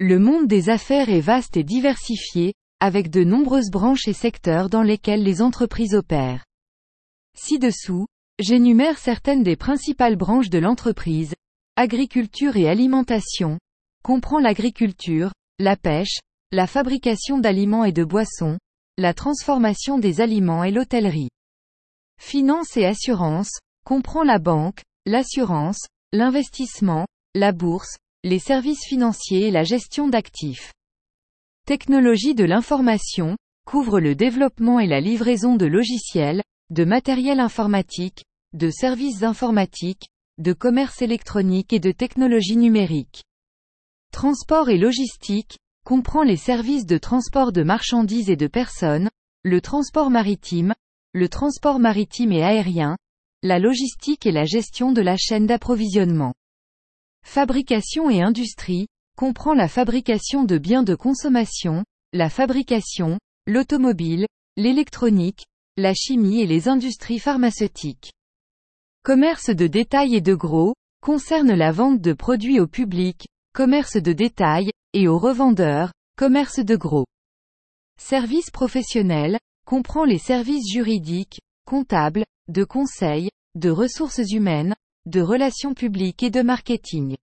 Le 0.00 0.18
monde 0.18 0.48
des 0.48 0.70
affaires 0.70 1.08
est 1.08 1.20
vaste 1.20 1.56
et 1.56 1.62
diversifié, 1.62 2.54
avec 2.80 3.10
de 3.10 3.22
nombreuses 3.22 3.70
branches 3.70 4.08
et 4.08 4.12
secteurs 4.12 4.68
dans 4.68 4.82
lesquels 4.82 5.22
les 5.22 5.40
entreprises 5.40 5.94
opèrent. 5.94 6.44
Ci-dessous, 7.36 8.06
j'énumère 8.40 8.98
certaines 8.98 9.44
des 9.44 9.54
principales 9.54 10.16
branches 10.16 10.50
de 10.50 10.58
l'entreprise. 10.58 11.34
Agriculture 11.76 12.56
et 12.56 12.68
alimentation, 12.68 13.60
comprend 14.02 14.40
l'agriculture, 14.40 15.32
la 15.60 15.76
pêche, 15.76 16.18
la 16.50 16.66
fabrication 16.66 17.38
d'aliments 17.38 17.84
et 17.84 17.92
de 17.92 18.04
boissons, 18.04 18.58
la 18.98 19.14
transformation 19.14 19.98
des 19.98 20.20
aliments 20.20 20.64
et 20.64 20.72
l'hôtellerie. 20.72 21.30
Finance 22.20 22.76
et 22.76 22.84
assurance, 22.84 23.60
comprend 23.84 24.24
la 24.24 24.40
banque, 24.40 24.82
l'assurance, 25.06 25.86
l'investissement, 26.12 27.06
la 27.34 27.52
bourse, 27.52 27.96
les 28.24 28.38
services 28.38 28.86
financiers 28.86 29.48
et 29.48 29.50
la 29.50 29.64
gestion 29.64 30.08
d'actifs. 30.08 30.72
Technologie 31.66 32.34
de 32.34 32.44
l'information, 32.44 33.36
couvre 33.66 34.00
le 34.00 34.14
développement 34.14 34.80
et 34.80 34.86
la 34.86 35.02
livraison 35.02 35.56
de 35.56 35.66
logiciels, 35.66 36.42
de 36.70 36.86
matériel 36.86 37.38
informatique, 37.38 38.24
de 38.54 38.70
services 38.70 39.24
informatiques, 39.24 40.08
de 40.38 40.54
commerce 40.54 41.02
électronique 41.02 41.74
et 41.74 41.80
de 41.80 41.92
technologies 41.92 42.56
numériques. 42.56 43.24
Transport 44.10 44.70
et 44.70 44.78
logistique, 44.78 45.58
comprend 45.84 46.22
les 46.22 46.38
services 46.38 46.86
de 46.86 46.96
transport 46.96 47.52
de 47.52 47.62
marchandises 47.62 48.30
et 48.30 48.36
de 48.36 48.46
personnes, 48.46 49.10
le 49.42 49.60
transport 49.60 50.08
maritime, 50.08 50.72
le 51.12 51.28
transport 51.28 51.78
maritime 51.78 52.32
et 52.32 52.42
aérien, 52.42 52.96
la 53.42 53.58
logistique 53.58 54.24
et 54.24 54.32
la 54.32 54.46
gestion 54.46 54.92
de 54.92 55.02
la 55.02 55.18
chaîne 55.18 55.46
d'approvisionnement. 55.46 56.32
Fabrication 57.24 58.10
et 58.10 58.22
industrie, 58.22 58.86
comprend 59.16 59.54
la 59.54 59.68
fabrication 59.68 60.44
de 60.44 60.58
biens 60.58 60.82
de 60.82 60.94
consommation, 60.94 61.84
la 62.12 62.30
fabrication, 62.30 63.18
l'automobile, 63.46 64.26
l'électronique, 64.56 65.44
la 65.76 65.94
chimie 65.94 66.40
et 66.40 66.46
les 66.46 66.68
industries 66.68 67.18
pharmaceutiques. 67.18 68.12
Commerce 69.02 69.50
de 69.50 69.66
détail 69.66 70.14
et 70.14 70.20
de 70.20 70.34
gros, 70.34 70.74
concerne 71.02 71.52
la 71.52 71.72
vente 71.72 72.00
de 72.00 72.12
produits 72.12 72.60
au 72.60 72.68
public, 72.68 73.26
commerce 73.52 73.96
de 73.96 74.12
détail, 74.12 74.70
et 74.92 75.08
aux 75.08 75.18
revendeurs, 75.18 75.92
commerce 76.16 76.60
de 76.60 76.76
gros. 76.76 77.06
Service 78.00 78.50
professionnel, 78.50 79.38
comprend 79.66 80.04
les 80.04 80.18
services 80.18 80.70
juridiques, 80.72 81.40
comptables, 81.66 82.24
de 82.48 82.64
conseil, 82.64 83.30
de 83.56 83.70
ressources 83.70 84.30
humaines, 84.30 84.74
de 85.06 85.20
relations 85.20 85.74
publiques 85.74 86.22
et 86.22 86.30
de 86.30 86.42
marketing. 86.42 87.16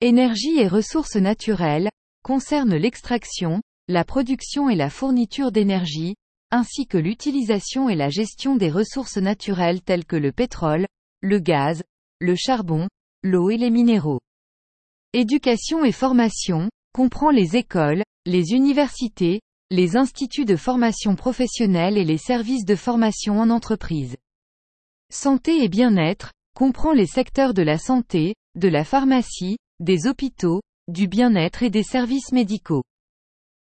Énergie 0.00 0.58
et 0.58 0.68
ressources 0.68 1.16
naturelles, 1.16 1.90
concerne 2.22 2.74
l'extraction, 2.74 3.60
la 3.88 4.04
production 4.04 4.68
et 4.70 4.76
la 4.76 4.90
fourniture 4.90 5.52
d'énergie, 5.52 6.14
ainsi 6.50 6.86
que 6.86 6.98
l'utilisation 6.98 7.88
et 7.88 7.96
la 7.96 8.10
gestion 8.10 8.56
des 8.56 8.70
ressources 8.70 9.16
naturelles 9.16 9.82
telles 9.82 10.04
que 10.04 10.16
le 10.16 10.30
pétrole, 10.30 10.86
le 11.20 11.38
gaz, 11.38 11.82
le 12.20 12.36
charbon, 12.36 12.88
l'eau 13.22 13.50
et 13.50 13.56
les 13.56 13.70
minéraux. 13.70 14.20
Éducation 15.12 15.84
et 15.84 15.92
formation, 15.92 16.70
comprend 16.92 17.30
les 17.30 17.56
écoles, 17.56 18.04
les 18.24 18.52
universités, 18.52 19.40
les 19.70 19.96
instituts 19.96 20.44
de 20.44 20.56
formation 20.56 21.16
professionnelle 21.16 21.98
et 21.98 22.04
les 22.04 22.18
services 22.18 22.64
de 22.64 22.76
formation 22.76 23.40
en 23.40 23.50
entreprise. 23.50 24.16
Santé 25.12 25.64
et 25.64 25.68
bien-être, 25.68 26.32
comprend 26.54 26.92
les 26.92 27.06
secteurs 27.06 27.52
de 27.52 27.62
la 27.62 27.78
santé, 27.78 28.34
de 28.54 28.68
la 28.68 28.84
pharmacie, 28.84 29.56
des 29.80 30.06
hôpitaux, 30.06 30.62
du 30.88 31.08
bien-être 31.08 31.62
et 31.62 31.70
des 31.70 31.82
services 31.82 32.32
médicaux. 32.32 32.84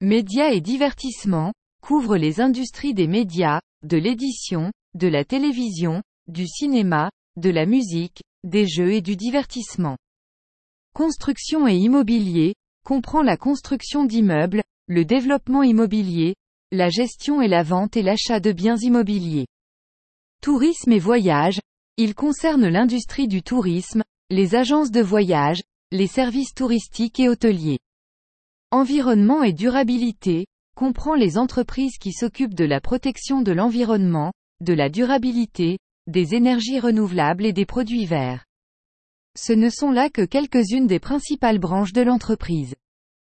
Médias 0.00 0.50
et 0.50 0.60
divertissement, 0.60 1.52
couvre 1.82 2.16
les 2.16 2.40
industries 2.40 2.94
des 2.94 3.06
médias, 3.06 3.60
de 3.82 3.96
l'édition, 3.96 4.72
de 4.94 5.08
la 5.08 5.24
télévision, 5.24 6.02
du 6.26 6.46
cinéma, 6.46 7.10
de 7.36 7.50
la 7.50 7.66
musique, 7.66 8.22
des 8.44 8.66
jeux 8.66 8.92
et 8.92 9.02
du 9.02 9.16
divertissement. 9.16 9.96
Construction 10.94 11.68
et 11.68 11.76
immobilier, 11.76 12.54
comprend 12.84 13.22
la 13.22 13.36
construction 13.36 14.04
d'immeubles, 14.04 14.62
le 14.86 15.04
développement 15.04 15.62
immobilier, 15.62 16.34
la 16.72 16.88
gestion 16.88 17.42
et 17.42 17.48
la 17.48 17.62
vente 17.62 17.96
et 17.96 18.02
l'achat 18.02 18.40
de 18.40 18.52
biens 18.52 18.76
immobiliers. 18.76 19.46
Tourisme 20.40 20.92
et 20.92 20.98
voyage, 20.98 21.60
il 22.02 22.14
concerne 22.14 22.66
l'industrie 22.66 23.28
du 23.28 23.42
tourisme, 23.42 24.02
les 24.30 24.54
agences 24.54 24.90
de 24.90 25.02
voyage, 25.02 25.60
les 25.92 26.06
services 26.06 26.54
touristiques 26.54 27.20
et 27.20 27.28
hôteliers. 27.28 27.78
Environnement 28.70 29.42
et 29.42 29.52
durabilité, 29.52 30.46
comprend 30.74 31.14
les 31.14 31.36
entreprises 31.36 31.98
qui 32.00 32.14
s'occupent 32.14 32.54
de 32.54 32.64
la 32.64 32.80
protection 32.80 33.42
de 33.42 33.52
l'environnement, 33.52 34.32
de 34.62 34.72
la 34.72 34.88
durabilité, 34.88 35.76
des 36.06 36.34
énergies 36.34 36.80
renouvelables 36.80 37.44
et 37.44 37.52
des 37.52 37.66
produits 37.66 38.06
verts. 38.06 38.46
Ce 39.36 39.52
ne 39.52 39.68
sont 39.68 39.90
là 39.90 40.08
que 40.08 40.24
quelques-unes 40.24 40.86
des 40.86 41.00
principales 41.00 41.58
branches 41.58 41.92
de 41.92 42.00
l'entreprise. 42.00 42.74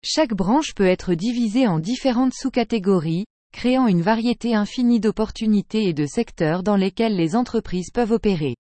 Chaque 0.02 0.32
branche 0.32 0.72
peut 0.74 0.86
être 0.86 1.12
divisée 1.12 1.66
en 1.66 1.78
différentes 1.78 2.32
sous-catégories, 2.32 3.26
créant 3.52 3.86
une 3.86 4.00
variété 4.00 4.54
infinie 4.54 4.98
d'opportunités 4.98 5.84
et 5.84 5.92
de 5.92 6.06
secteurs 6.06 6.62
dans 6.62 6.76
lesquels 6.76 7.16
les 7.16 7.36
entreprises 7.36 7.90
peuvent 7.90 8.12
opérer. 8.12 8.54